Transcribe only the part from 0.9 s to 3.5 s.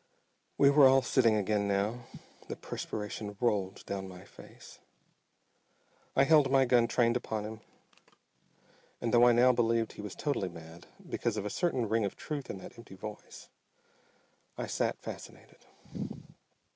sitting again now. The perspiration